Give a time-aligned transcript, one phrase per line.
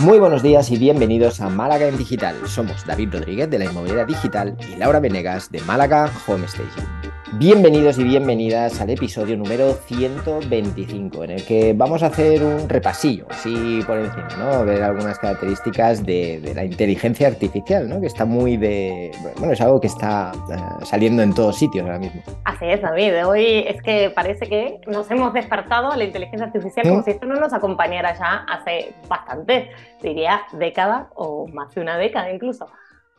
[0.00, 2.34] Muy buenos días y bienvenidos a Málaga en Digital.
[2.46, 6.86] Somos David Rodríguez de la Inmobiliaria Digital y Laura Venegas de Málaga Home Station.
[7.34, 13.26] Bienvenidos y bienvenidas al episodio número 125, en el que vamos a hacer un repasillo,
[13.30, 14.64] así por encima, ¿no?
[14.64, 18.00] Ver algunas características de, de la inteligencia artificial, ¿no?
[18.00, 19.12] Que está muy de.
[19.38, 22.20] Bueno, es algo que está uh, saliendo en todos sitios ahora mismo.
[22.44, 23.24] Así es, David.
[23.24, 27.04] Hoy es que parece que nos hemos despertado a la inteligencia artificial como ¿Mm?
[27.04, 32.30] si esto no nos acompañara ya hace bastante, diría década o más de una década
[32.32, 32.68] incluso.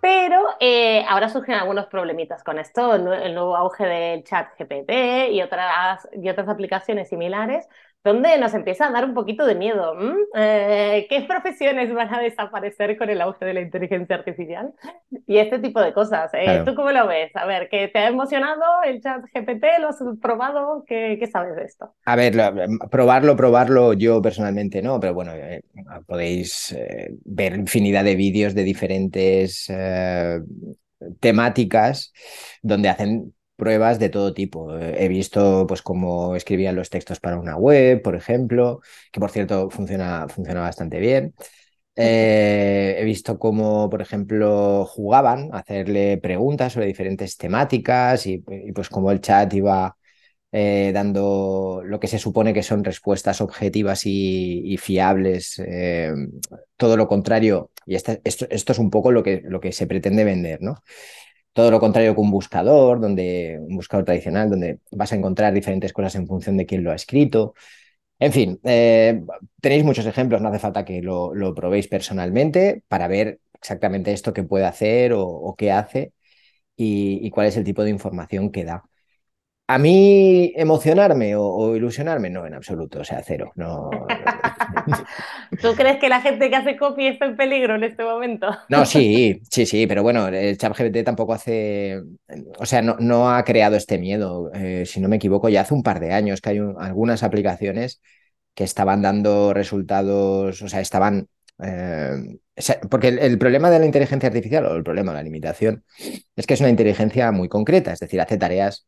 [0.02, 5.42] Pero eh, ahora surgen algunos problemitas con esto, el nuevo auge del chat GPT y
[5.44, 7.68] otras, y otras aplicaciones similares,
[8.04, 9.94] donde nos empieza a dar un poquito de miedo.
[10.36, 14.74] Eh, ¿Qué profesiones van a desaparecer con el auge de la inteligencia artificial?
[15.28, 16.34] Y este tipo de cosas.
[16.34, 16.66] Eh, claro.
[16.66, 17.36] ¿Tú cómo lo ves?
[17.36, 19.80] A ver, ¿qué te ha emocionado el chat GPT?
[19.80, 20.84] ¿Lo has probado?
[20.88, 21.94] ¿Qué, qué sabes de esto?
[22.06, 22.34] A ver,
[22.90, 25.62] probarlo, probarlo yo personalmente no, pero bueno, eh,
[26.08, 26.76] podéis
[27.26, 29.72] ver infinidad de vídeos de diferentes
[31.20, 32.14] temáticas
[32.62, 34.76] donde hacen pruebas de todo tipo.
[34.76, 38.82] He visto pues cómo escribían los textos para una web, por ejemplo,
[39.12, 41.36] que por cierto funciona, funciona bastante bien.
[41.96, 48.40] Eh, he visto cómo, por ejemplo, jugaban a hacerle preguntas sobre diferentes temáticas y,
[48.74, 49.96] pues cómo el chat iba
[50.52, 55.60] eh, dando lo que se supone que son respuestas objetivas y, fiables.
[55.60, 56.12] Eh,
[56.78, 59.86] todo lo contrario, y esta, esto, esto, es un poco lo que, lo que se
[59.86, 60.82] pretende vender, ¿no?
[61.54, 65.92] Todo lo contrario que un buscador, donde un buscador tradicional, donde vas a encontrar diferentes
[65.94, 67.54] cosas en función de quién lo ha escrito.
[68.20, 69.24] En fin, eh,
[69.62, 74.34] tenéis muchos ejemplos, no hace falta que lo, lo, probéis personalmente para ver exactamente esto
[74.34, 76.14] que puede hacer o, qué hace
[76.78, 78.84] y, cuál es el tipo de información que da.
[79.72, 83.54] A mí emocionarme o, o, ilusionarme, no, en absoluto, o sea, cero.
[83.56, 83.90] No.
[85.62, 88.48] ¿Tú crees que la gente que hace copy está en peligro en este momento?
[88.68, 92.02] No, sí, sí, sí, pero bueno, el ChatGPT tampoco hace,
[92.58, 94.52] o sea, no, no ha creado este miedo.
[94.54, 97.24] Eh, si no me equivoco, ya hace un par de años que hay un, algunas
[97.24, 98.02] aplicaciones
[98.54, 101.30] que estaban dando resultados, o sea, estaban
[101.64, 102.40] eh,
[102.90, 105.86] porque el, el, problema de la inteligencia artificial, o el problema, la limitación,
[106.36, 108.86] es que es una inteligencia muy concreta, es decir, hace tareas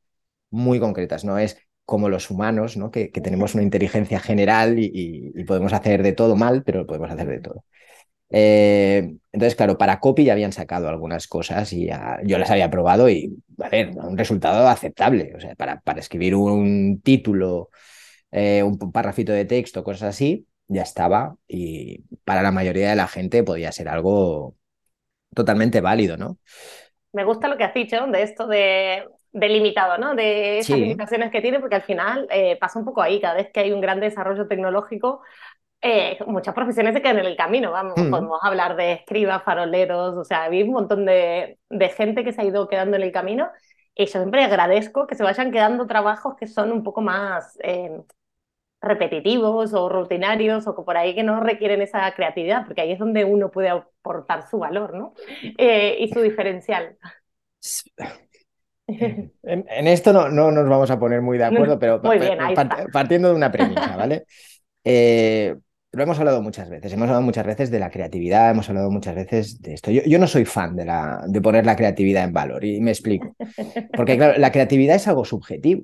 [0.53, 2.91] muy concretas, no es como los humanos, ¿no?
[2.91, 7.27] que, que tenemos una inteligencia general y, podemos hacer de todo mal, pero podemos hacer
[7.27, 7.65] de todo.
[8.29, 11.89] Eh, entonces, claro, para copy ya habían sacado algunas cosas y
[12.23, 15.33] yo las había probado y, a ver, un resultado aceptable.
[15.35, 17.69] O sea, para, para escribir un título,
[18.31, 23.07] eh, un párrafito de texto, cosas así, ya estaba y para la mayoría de la
[23.07, 24.55] gente podía ser algo
[25.35, 26.37] totalmente válido, ¿no?
[27.11, 30.15] Me gusta lo que has dicho de esto de delimitado, ¿no?
[30.15, 30.81] De esas sí.
[30.81, 33.71] limitaciones que tiene, porque al final eh, pasa un poco ahí, cada vez que hay
[33.71, 35.21] un gran desarrollo tecnológico,
[35.81, 38.09] eh, muchas profesiones se quedan en el camino, vamos, mm.
[38.09, 42.41] podemos hablar de escribas, faroleros, o sea, hay un montón de, de, gente que se
[42.41, 43.49] ha ido quedando en el camino
[43.95, 48.01] y yo siempre agradezco que se vayan quedando trabajos que son un poco más eh,
[48.81, 53.25] repetitivos o rutinarios o por ahí que no requieren esa creatividad, porque ahí es donde
[53.25, 55.13] uno puede aportar su valor, ¿no?
[55.57, 56.97] Eh, y su diferencial.
[59.43, 62.37] En, en, esto no, no, nos vamos a poner muy de acuerdo, pero muy bien,
[62.53, 64.25] part, partiendo de una premisa, ¿vale?
[64.83, 65.55] Eh,
[65.93, 69.15] lo hemos hablado muchas veces, hemos hablado muchas veces de la creatividad, hemos hablado muchas
[69.15, 69.91] veces de esto.
[69.91, 72.91] Yo, yo no soy fan de, la, de poner la creatividad en valor y me
[72.91, 73.35] explico.
[73.95, 75.83] Porque claro, la creatividad es algo subjetivo.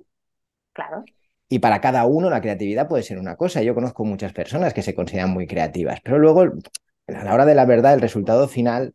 [0.73, 1.03] Claro.
[1.47, 3.61] Y para cada uno la creatividad puede ser una cosa.
[3.61, 7.55] Yo conozco muchas personas que se consideran muy creativas, pero luego a la hora de
[7.55, 8.93] la verdad el resultado final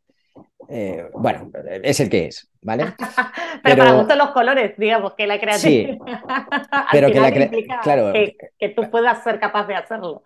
[0.68, 1.50] eh, bueno,
[1.82, 2.84] es el que es, ¿vale?
[2.98, 5.92] pero, pero, para gusto los colores, digamos, que la creatividad.
[5.92, 5.98] Sí,
[6.92, 7.32] pero que la
[7.82, 10.22] claro, que, que, tú puedas ser capaz de hacerlo.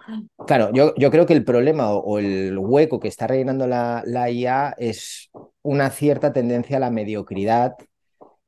[0.47, 4.03] Claro, yo, yo creo que el problema o, o el hueco que está rellenando la,
[4.07, 5.31] la, IA es
[5.63, 7.75] una cierta tendencia a la mediocridad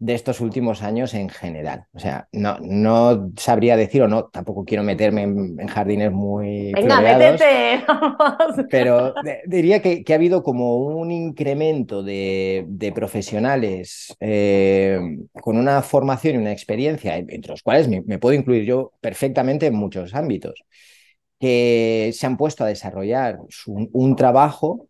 [0.00, 1.84] de estos últimos años en general.
[1.93, 6.72] O sea, no, no sabría decir o no, tampoco quiero meterme en, en jardines muy...
[6.72, 7.84] Venga, métete.
[8.71, 9.13] Pero
[9.47, 14.98] diría que, que, ha habido como un incremento de, de profesionales eh,
[15.33, 19.66] con una formación y una experiencia, entre los cuales me, me puedo incluir yo perfectamente
[19.66, 20.65] en muchos ámbitos,
[21.39, 24.89] que se han puesto a desarrollar su, un trabajo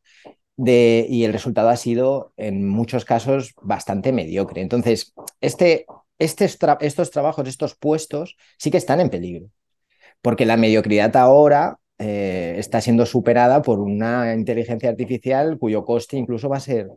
[0.66, 4.60] y el resultado ha sido en muchos casos bastante mediocre.
[4.60, 5.86] Entonces, este,
[6.18, 9.48] estos trabajos, estos puestos, sí que están en peligro,
[10.22, 16.48] porque la mediocridad ahora eh, está siendo superada por una inteligencia artificial cuyo coste incluso
[16.48, 16.88] va a ser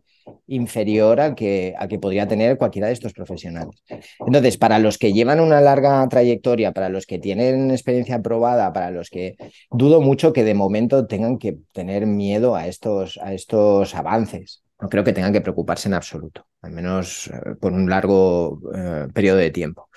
[0.48, 3.84] inferior al que, que podría tener cualquiera de estos profesionales.
[4.26, 8.92] Entonces, para los que llevan una larga trayectoria, para los que tienen experiencia probada, para
[8.92, 9.36] los que
[9.72, 14.64] dudo mucho que de momento tengan que tener miedo a estos, a estos avances.
[14.80, 19.08] No creo que tengan que preocuparse en absoluto, al menos eh, por un largo eh,
[19.14, 19.90] periodo de tiempo.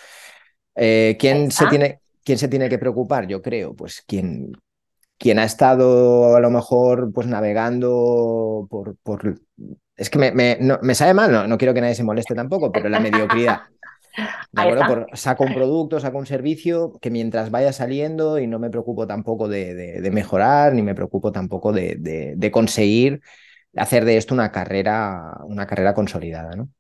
[0.74, 3.26] ¿quién, se tiene, ¿Quién se tiene que preocupar?
[3.26, 4.52] Yo creo, pues quien,
[5.18, 8.96] quien ha estado a lo mejor pues navegando por...
[9.02, 9.40] por...
[9.96, 12.70] Es que me, me, no, me sabe mal, no, quiero que nadie se moleste tampoco,
[12.70, 13.60] pero la mediocridad.
[14.52, 14.86] ¿De acuerdo?
[14.86, 19.06] Por, saco un producto, saco un servicio que mientras vaya saliendo y no me preocupo
[19.06, 21.96] tampoco de, de, mejorar, ni me preocupo tampoco de,
[22.36, 23.20] de, conseguir
[23.74, 26.70] hacer de esto una carrera, una carrera consolidada, ¿no?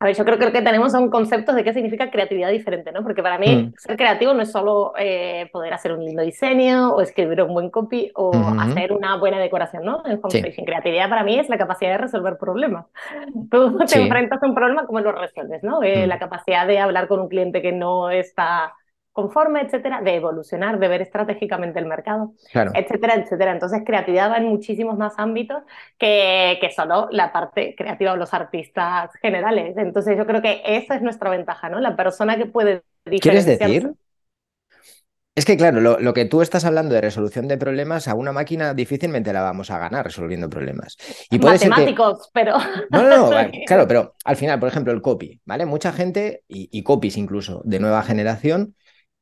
[0.00, 3.02] A ver, yo creo, que tenemos un concepto de qué significa creatividad diferente, ¿no?
[3.02, 3.74] Porque para mí mm.
[3.78, 7.70] ser creativo no es solo eh, poder hacer un lindo diseño o escribir un buen
[7.70, 10.02] copy o hacer una buena decoración, ¿no?
[10.04, 10.20] En
[10.64, 12.86] Creatividad para mí es la capacidad de resolver problemas.
[13.50, 15.82] Tú te enfrentas a un problema, ¿cómo lo resuelves, no?
[15.82, 16.08] Eh, mm.
[16.08, 18.74] La capacidad de hablar con un cliente que no está
[19.14, 23.52] conforme, etcétera, de evolucionar, de ver estratégicamente el mercado, etcétera, etcétera.
[23.52, 25.62] Entonces, creatividad va en muchísimos más ámbitos
[25.96, 29.76] que, que solo la parte creativa o los artistas generales.
[29.76, 31.78] Entonces, yo creo que esa es nuestra ventaja, ¿no?
[31.78, 33.92] La persona que puede ¿Quieres decir?
[35.36, 38.72] Es que, claro, lo, que tú estás hablando de resolución de problemas, a una máquina
[38.72, 40.96] difícilmente la vamos a ganar resolviendo problemas.
[41.28, 42.56] Y Matemáticos, pero.
[42.90, 45.66] No, no, no, claro, pero al final, por ejemplo, el copy, ¿vale?
[45.66, 48.76] Mucha gente, y, y copies incluso de nueva generación,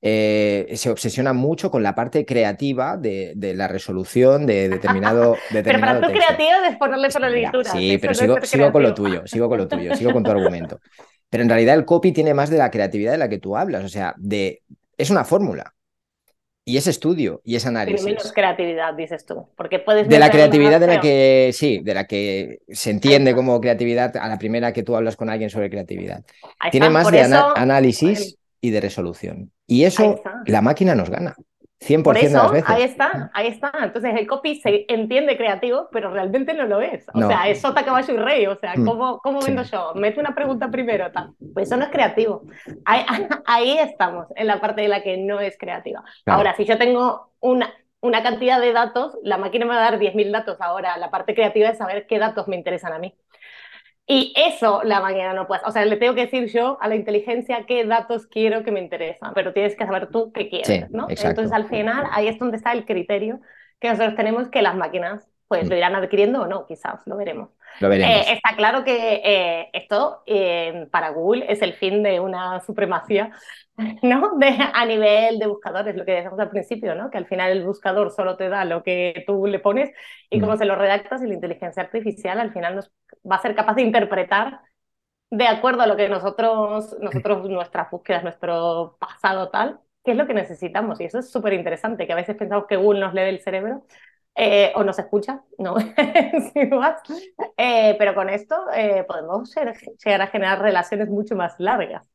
[0.05, 6.01] eh, se obsesiona mucho con la parte creativa de, la resolución de determinado, Pero para
[6.01, 7.71] tú creativo es ponerle solo lectura.
[7.71, 10.81] Sí, pero sigo, sigo con lo tuyo, sigo con lo tuyo, sigo con tu argumento.
[11.31, 13.85] Pero en realidad el copy tiene más de la creatividad de la que tú hablas,
[13.85, 14.63] o sea, de,
[14.99, 15.73] es una fórmula.
[16.65, 18.05] Y es estudio y es análisis.
[18.05, 19.49] Pero menos creatividad, dices tú.
[19.57, 23.61] Porque puedes de la creatividad de la que, sí, de la que se entiende como
[23.61, 26.23] creatividad a la primera que tú hablas con alguien sobre creatividad.
[26.71, 29.53] Tiene más de análisis y de resolución.
[29.67, 31.35] Y eso la máquina nos gana.
[31.83, 32.71] 100% Por eso, de las veces.
[32.71, 33.73] Ahí está, ahí está.
[33.83, 37.05] Entonces el copy se entiende creativo, pero realmente no lo es.
[37.13, 38.47] O sea, es sota, caballo y rey.
[38.47, 38.85] O sea, mm.
[38.85, 39.93] ¿cómo, cómo vendo yo?
[39.97, 41.11] Mete una pregunta primero.
[41.11, 41.33] Tal.
[41.53, 42.45] Pues eso no es creativo.
[42.85, 43.05] Ahí,
[43.47, 46.05] ahí, estamos, en la parte de la que no es creativa.
[46.27, 49.99] Ahora, si yo tengo una, una cantidad de datos, la máquina me va a dar
[49.99, 50.59] 10.000 datos.
[50.61, 53.13] Ahora, la parte creativa es saber qué datos me interesan a mí.
[54.07, 55.65] Y eso la mañana no puedes.
[55.65, 58.81] O sea, le tengo que decir yo a la inteligencia qué datos quiero que me
[58.81, 61.07] interesan, pero tienes que saber tú qué quieres, ¿no?
[61.09, 63.41] Entonces, al final, ahí es donde está el criterio
[63.79, 67.51] que nosotros tenemos que las máquinas pues lo irán adquiriendo o no, quizás, lo veremos.
[67.81, 73.33] Eh, está claro que eh, esto eh, para Google es el fin de una supremacía
[74.03, 74.37] ¿no?
[74.39, 77.11] De, a nivel de buscadores, lo que decíamos al principio, ¿no?
[77.11, 79.91] que al final el buscador solo te da lo que tú le pones
[80.31, 80.59] y cómo mm.
[80.59, 82.93] se lo redactas y la inteligencia artificial al final nos
[83.31, 84.61] va a ser capaz de interpretar
[85.33, 90.27] de acuerdo a lo que nosotros, nosotros nuestras búsquedas, nuestro pasado tal, qué es lo
[90.27, 91.01] que necesitamos.
[91.01, 93.87] Y eso es súper interesante, que a veces pensamos que Google nos lee el cerebro
[94.35, 95.77] eh, o nos escucha, no,
[97.57, 102.12] eh, pero con esto eh, podemos llegar a generar relaciones mucho más largas.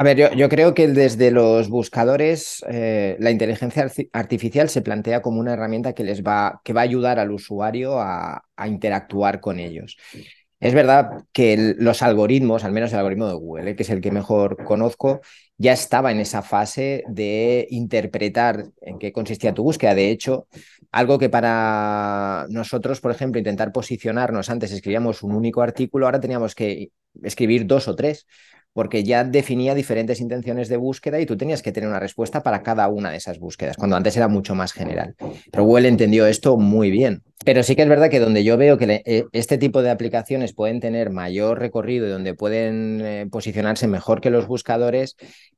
[0.00, 5.54] A ver, yo, creo que desde los buscadores la inteligencia artificial se plantea como una
[5.54, 9.96] herramienta que les va, que va a ayudar al usuario a, a interactuar con ellos.
[10.60, 14.10] Es verdad que los algoritmos, al menos el algoritmo de Google, que es el que
[14.10, 15.20] mejor conozco,
[15.56, 19.94] ya estaba en esa fase de interpretar en qué consistía tu búsqueda.
[19.94, 20.48] De hecho,
[20.90, 26.56] algo que para nosotros, por ejemplo, intentar posicionarnos, antes escribíamos un único artículo, ahora teníamos
[26.56, 26.90] que
[27.22, 28.26] escribir dos o tres,
[28.72, 32.62] porque ya definía diferentes intenciones de búsqueda y tú tenías que tener una respuesta para
[32.62, 35.14] cada una de esas búsquedas, cuando antes era mucho más general.
[35.50, 37.22] Pero Google entendió esto muy bien.
[37.44, 40.54] Pero sí que es verdad que donde yo veo que eh, este tipo de aplicaciones
[40.54, 45.16] pueden tener mayor recorrido y donde pueden eh, posicionarse mejor que los buscadores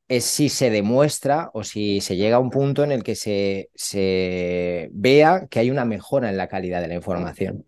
[0.09, 3.71] es si se demuestra o si se llega a un punto en el que se,
[3.75, 7.65] se vea que hay una mejora en la calidad de la información.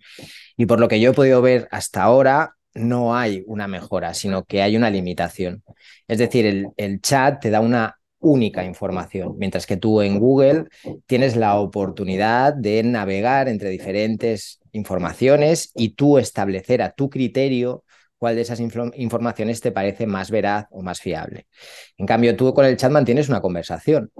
[0.57, 4.45] Y por lo que yo he podido ver hasta ahora, no hay una mejora, sino
[4.45, 5.63] que hay una limitación.
[6.09, 10.67] Es decir, el, chat te da una única información, mientras que tú en Google
[11.07, 17.85] tienes la oportunidad de navegar entre diferentes informaciones y tú establecer a tu criterio
[18.17, 21.49] cuál de esas informaciones te parece más veraz o más fiable.
[21.97, 24.13] En cambio, tú con el chat mantienes una conversación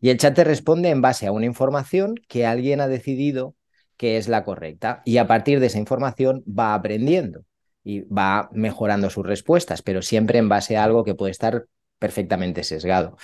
[0.00, 3.56] y el chat te responde en base a una información que alguien ha decidido
[3.96, 7.47] que es la correcta y a partir de esa información va aprendiendo
[7.88, 11.64] y va mejorando sus respuestas, pero siempre en base a algo que puede estar
[11.98, 13.16] perfectamente sesgado.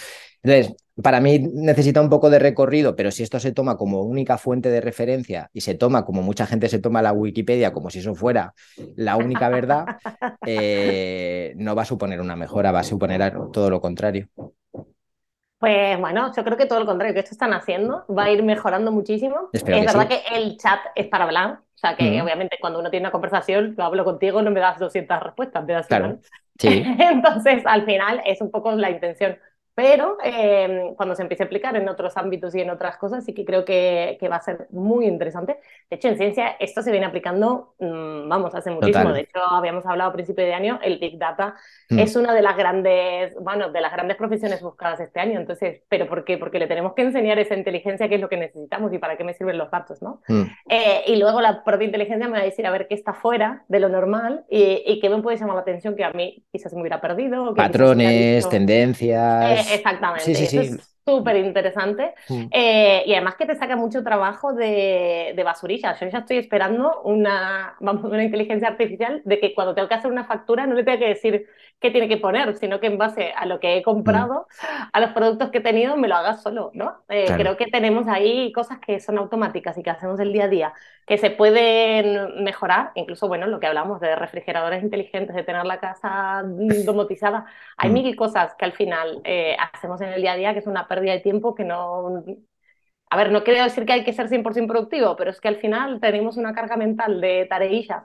[0.43, 4.39] Entonces, para mí necesita un poco de recorrido, pero si esto se toma como única
[4.39, 7.99] fuente de referencia y se toma como mucha gente se toma la Wikipedia como si
[7.99, 8.55] eso fuera
[8.97, 9.85] la única verdad,
[10.47, 14.31] eh, no va a suponer una mejora, va a suponer todo lo contrario.
[15.65, 18.43] Pues bueno, yo creo que todo lo contrario que esto están haciendo va a ir
[18.43, 19.49] mejorando muchísimo.
[19.51, 23.05] es verdad que el chat es para hablar, o sea que obviamente cuando uno tiene
[23.05, 26.19] una conversación, yo hablo contigo, no me das 200 respuestas, me das claro.
[26.59, 26.85] Sí.
[26.99, 29.39] Entonces, al final es un poco la intención.
[29.75, 33.35] Pero eh, cuando se empiece a aplicar en otros ámbitos y en otras cosas, sí
[33.35, 35.59] que creo que, que va a ser muy interesante.
[35.91, 39.13] De hecho, en ciencia esto se viene aplicando, mmm, vamos, hace muchísimo.
[39.13, 41.57] De hecho, habíamos hablado a principio de año, el Big Data
[41.91, 41.99] mm.
[41.99, 45.41] es una de las grandes, bueno, de las grandes profesiones buscadas este año.
[45.41, 46.39] Entonces, ¿pero por qué?
[46.39, 49.25] Porque le tenemos que enseñar esa inteligencia, qué es lo que necesitamos y para qué
[49.25, 50.21] me sirven los datos, ¿no?
[50.29, 50.43] Mm.
[50.69, 53.65] Eh, y luego la propia inteligencia me va a decir a ver qué está fuera
[53.67, 56.73] de lo normal y, y qué me puede llamar la atención que a mí quizás
[56.75, 57.55] me hubiera perdido.
[57.55, 59.61] Patrones, tendencias.
[59.61, 60.25] Eh, exactamente.
[60.25, 62.15] Sí, sí, sí súper interesante.
[62.29, 62.47] Mm.
[62.51, 66.01] Eh, y además que te saca mucho trabajo de, de, basurillas.
[66.01, 70.11] Yo ya estoy esperando una, vamos, una inteligencia artificial de que cuando tengo que hacer
[70.11, 71.47] una factura no le tenga que decir
[71.81, 74.89] qué tiene que poner, sino que en base a lo que he comprado, mm.
[74.93, 77.05] a los productos que he tenido, me lo haga solo, ¿no?
[77.09, 80.49] Eh, creo que tenemos ahí cosas que son automáticas y que hacemos el día a
[80.49, 80.73] día,
[81.07, 85.79] que se pueden mejorar, incluso, bueno, lo que hablamos de refrigeradores inteligentes, de tener la
[85.79, 86.43] casa
[86.87, 87.45] domotizada,
[87.77, 87.93] hay mm.
[87.93, 90.89] mil cosas que al final eh, hacemos en el día a día que es una
[90.95, 92.25] pérdida de tiempo que no...
[93.11, 95.57] A ver, no quiero decir que hay que ser 100% productivo, pero es que al
[95.57, 98.05] final tenemos una carga mental de tareillas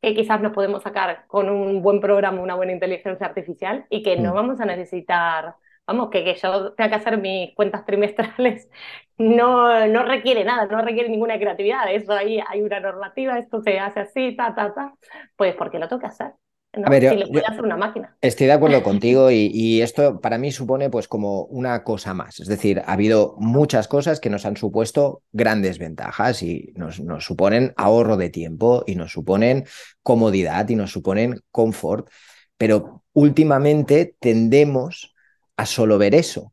[0.00, 4.16] que quizás nos podemos sacar con un buen programa, una buena inteligencia artificial y que
[4.16, 4.34] no mm.
[4.34, 8.68] vamos a necesitar, vamos, que, que yo tenga que hacer mis cuentas trimestrales
[9.18, 13.78] no, no requiere nada, no requiere ninguna creatividad, eso ahí hay una normativa, esto se
[13.80, 14.94] hace así, ta, ta, ta,
[15.36, 16.32] pues porque lo tengo que hacer.
[16.72, 18.16] A ver, hacer una máquina.
[18.20, 22.40] Estoy de acuerdo contigo y, esto para mí supone pues como una cosa más.
[22.40, 27.24] Es decir, ha habido muchas cosas que nos han supuesto grandes ventajas y nos, nos
[27.24, 29.64] suponen ahorro de tiempo y nos suponen
[30.02, 32.08] comodidad y nos suponen confort.
[32.56, 35.14] Pero últimamente tendemos
[35.56, 36.52] a solo ver eso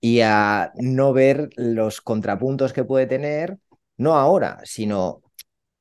[0.00, 3.58] y a no ver los contrapuntos que puede tener,
[3.98, 5.22] no ahora, sino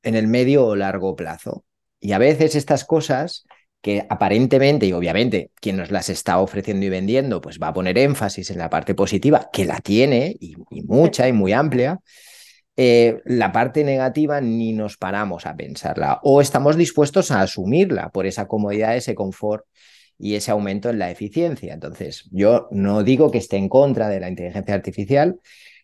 [0.03, 1.63] en el medio o largo plazo.
[1.99, 3.45] Y a veces estas cosas
[3.81, 7.97] que aparentemente y obviamente quien nos las está ofreciendo y vendiendo, pues va a poner
[7.97, 11.99] énfasis en la parte positiva, que la tiene y, mucha y muy amplia,
[12.75, 18.25] eh, la parte negativa ni nos paramos a pensarla o estamos dispuestos a asumirla por
[18.25, 19.65] esa comodidad, ese confort
[20.17, 21.73] y ese aumento en la eficiencia.
[21.73, 25.39] Entonces, yo no digo que esté en contra de la inteligencia artificial,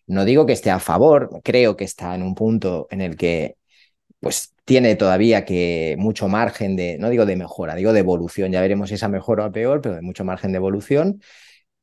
[0.06, 3.56] no digo que esté a favor, creo que está en un punto en el que
[4.20, 8.60] pues tiene todavía que mucho margen de, no digo de mejora, digo de evolución, ya
[8.60, 11.20] veremos si esa mejora o peor, pero de mucho margen de evolución,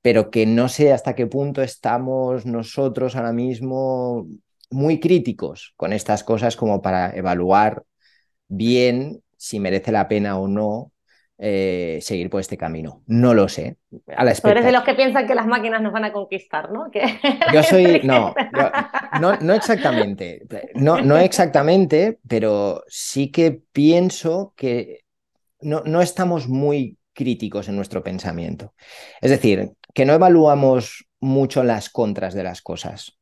[0.01, 4.27] pero que no sé hasta qué punto estamos nosotros ahora mismo
[4.71, 7.83] muy críticos con estas cosas como para evaluar
[8.49, 10.92] bien si merece la pena o no
[11.37, 13.01] eh, seguir por este camino.
[13.07, 13.77] No lo sé.
[14.15, 16.71] A la Tú eres de los que piensan que las máquinas nos van a conquistar,
[16.71, 16.91] ¿no?
[17.53, 18.33] yo soy, no,
[19.19, 20.43] no, no, exactamente,
[20.75, 25.01] no, no exactamente, pero sí que pienso que
[25.61, 28.73] no, no estamos muy críticos en nuestro pensamiento.
[29.21, 33.17] Es decir, que no evaluamos mucho las contras de las cosas.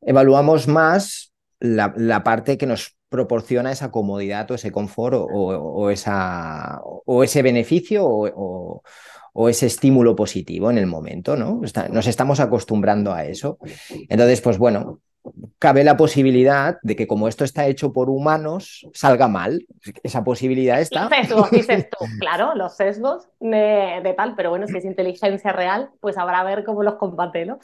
[0.00, 6.80] Evaluamos más la, la parte que nos proporciona esa comodidad o ese confort o, esa,
[6.82, 8.82] o ese beneficio o,
[9.48, 11.60] ese estímulo positivo en el momento, ¿no?
[11.92, 13.58] nos estamos acostumbrando a eso.
[14.08, 15.00] Entonces, pues bueno,
[15.58, 19.66] cabe la posibilidad de que como esto está hecho por humanos, salga mal.
[20.02, 21.08] Esa posibilidad está.
[21.08, 26.16] Sesgos, dices tú, claro, los sesgos de, tal, pero bueno, si es inteligencia real, pues
[26.16, 27.58] habrá a ver cómo los combate, ¿no?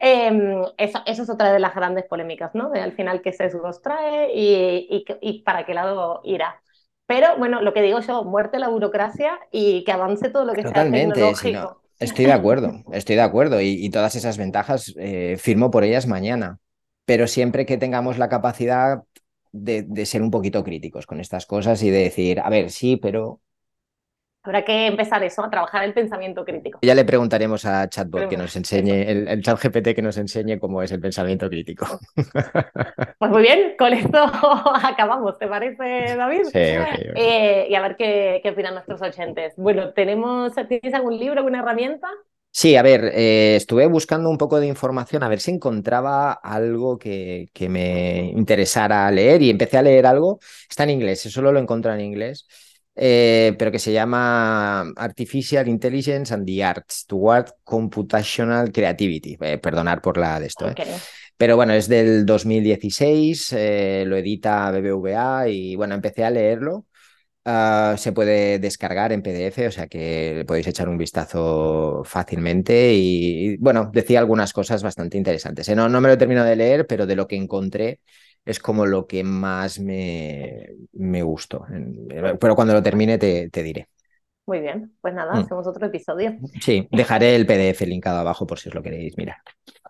[0.00, 2.70] Em, eso, es otra de las grandes polémicas, ¿no?
[2.70, 6.60] De al final qué sesgos trae y, y, para qué lado irá.
[7.06, 10.62] Pero bueno, lo que digo yo, muerte la burocracia y que avance todo lo que
[10.62, 11.80] Totalmente, sea tecnológico.
[11.98, 16.60] estoy de acuerdo, estoy de acuerdo y, todas esas ventajas eh, firmo por ellas mañana
[17.08, 19.02] pero siempre que tengamos la capacidad
[19.50, 23.40] de, ser un poquito críticos con estas cosas y de decir, a ver, sí, pero
[24.42, 26.78] Habrá que empezar eso, a trabajar el pensamiento crítico.
[26.82, 30.58] Ya le preguntaremos a Chatbot que nos enseñe, el, el, chat GPT que nos enseñe
[30.58, 31.86] cómo es el pensamiento crítico.
[33.18, 34.18] Pues muy bien, con esto
[34.84, 36.44] acabamos, ¿te parece, David?
[36.44, 37.16] Sí, ok.
[37.16, 39.54] Eh, y a ver qué, qué opinan nuestros oyentes.
[39.56, 42.08] Bueno, ¿tenemos, ¿tienes algún libro, alguna herramienta?
[42.58, 46.98] Sí, a ver, eh, estuve buscando un poco de información a ver si encontraba algo
[46.98, 50.40] que, que, me interesara leer y empecé a leer algo.
[50.68, 52.48] Está en inglés, solo lo encontré en inglés.
[52.96, 59.36] eh, pero que se llama Artificial Intelligence and the Arts Toward Computational Creativity.
[59.40, 60.68] Eh, perdonar por la de esto.
[60.68, 60.74] ¿eh?
[61.36, 63.52] Pero bueno, es del 2016,
[64.04, 66.87] lo edita BBVA y bueno, empecé a leerlo.
[67.50, 72.92] Ah, se puede descargar en PDF, o sea que podéis echar un vistazo fácilmente.
[72.92, 75.66] Y, bueno, decía algunas cosas bastante interesantes.
[75.74, 78.00] No, no me lo he terminado de leer, pero de lo que encontré
[78.44, 81.64] es como lo que más me, me gustó.
[82.38, 83.88] Pero cuando lo termine te, te diré.
[84.44, 85.38] Muy bien, pues nada, mm.
[85.38, 86.36] hacemos otro episodio.
[86.60, 89.38] Sí, dejaré el PDF linkado abajo por si os lo queréis mirar.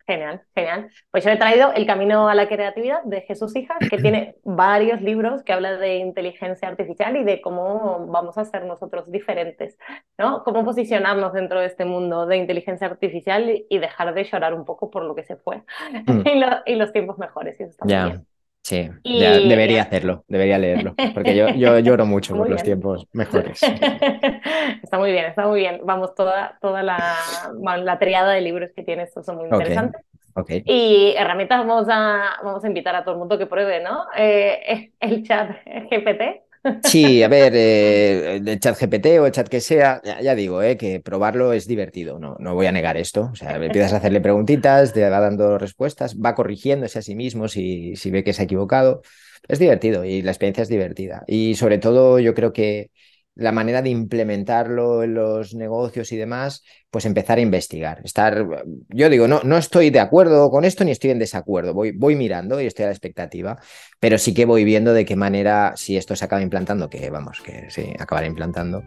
[0.09, 0.91] Genial, genial.
[1.11, 5.03] Pues yo he traído El Camino a la Creatividad de Jesús Hijas, que tiene varios
[5.03, 9.77] libros que hablan de inteligencia artificial y de cómo vamos a ser nosotros diferentes,
[10.17, 10.45] ¿no?
[10.45, 14.91] Cómo posicionarnos dentro de este mundo de inteligencia artificial y dejar de llorar un poco
[14.91, 15.63] por lo que se fue
[16.07, 16.23] mm.
[16.65, 17.61] y, los tiempos mejores.
[17.61, 18.27] Y eso está bien.
[18.63, 23.63] Sí, debería hacerlo, debería leerlo, porque yo, yo lloro mucho por los tiempos mejores.
[23.63, 25.81] está muy bien, está muy bien.
[25.85, 27.17] Vamos, toda, toda la,
[27.63, 30.03] la triada de libros que tienes son muy interesantes.
[30.35, 30.63] Okay.
[30.67, 34.05] Y herramientas vamos a, vamos a invitar a todo el mundo que pruebe, ¿no?
[34.17, 35.51] Eh, el chat
[35.91, 36.48] GPT
[36.81, 40.77] Sí, a ver, eh, el chat GPT o el chat que sea, ya, digo, eh,
[40.79, 43.29] que probarlo es divertido, no, no voy a negar esto.
[43.33, 47.49] O sea, empiezas a hacerle preguntitas, te va dando respuestas, va corrigiéndose a sí mismo
[47.49, 49.03] si, si ve que se ha equivocado.
[49.49, 51.25] Es divertido y la experiencia es divertida.
[51.27, 52.91] Y sobre todo yo creo que
[53.39, 58.01] la manera de implementarlo en los negocios y demás, pues empezar a investigar.
[58.05, 58.45] Estar,
[58.89, 62.17] yo digo, no, no estoy de acuerdo con esto ni estoy en desacuerdo, voy, voy
[62.17, 63.57] mirando y estoy a la expectativa,
[64.01, 67.41] pero sí que voy viendo de qué manera, si esto se acaba implantando, que vamos,
[67.41, 68.83] que sí, acabará implantando,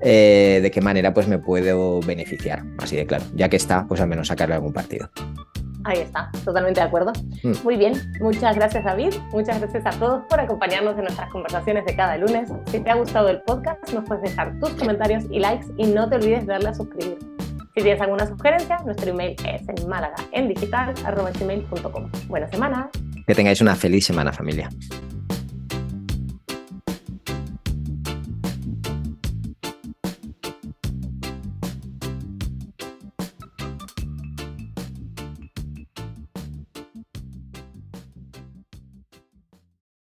[0.00, 4.00] eh, de qué manera pues me puedo beneficiar, así de claro, ya que está, pues
[4.00, 5.10] al menos sacarle algún partido.
[5.86, 7.12] Ahí está, totalmente de acuerdo.
[7.44, 7.52] Mm.
[7.62, 11.94] Muy bien, muchas gracias David, muchas gracias a todos por acompañarnos en nuestras conversaciones de
[11.94, 12.50] cada lunes.
[12.66, 16.08] Si te ha gustado el podcast, nos puedes dejar tus comentarios y likes y no
[16.08, 17.18] te olvides de darle a suscribir.
[17.76, 20.92] Si tienes alguna sugerencia, nuestro email es en málaga en digital
[22.26, 22.90] Buena semana.
[23.26, 24.68] Que tengáis una feliz semana familia.